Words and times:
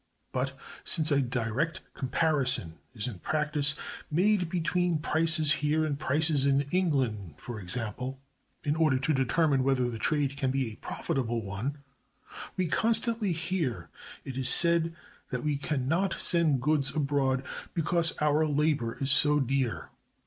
But, 0.31 0.57
since 0.83 1.11
a 1.11 1.21
direct 1.21 1.81
comparison 1.93 2.79
is 2.95 3.07
in 3.07 3.19
practice 3.19 3.75
made 4.09 4.49
between 4.49 4.97
prices 4.97 5.51
here 5.51 5.85
and 5.85 5.99
prices 5.99 6.43
in 6.43 6.61
England 6.71 7.35
(for 7.37 7.59
example), 7.59 8.19
in 8.63 8.75
order 8.75 8.97
to 8.97 9.13
determine 9.13 9.61
whether 9.63 9.87
the 9.91 9.99
trade 9.99 10.37
can 10.37 10.49
be 10.49 10.71
a 10.71 10.77
profitable 10.77 11.43
one, 11.45 11.83
we 12.57 12.65
constantly 12.65 13.31
hear 13.31 13.89
it 14.25 14.43
said 14.47 14.95
that 15.29 15.43
we 15.43 15.55
can 15.55 15.87
not 15.87 16.13
send 16.15 16.63
goods 16.63 16.95
abroad 16.95 17.45
because 17.75 18.13
our 18.19 18.47
labor 18.47 18.95
is 18.99 19.11
so 19.11 19.39
dear. 19.39 19.91